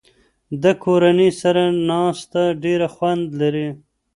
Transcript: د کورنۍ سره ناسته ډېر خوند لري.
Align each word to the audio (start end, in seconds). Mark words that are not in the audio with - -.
د 0.63 0.65
کورنۍ 0.83 1.29
سره 1.41 1.63
ناسته 1.89 2.43
ډېر 2.63 2.81
خوند 2.93 3.25
لري. 3.41 3.67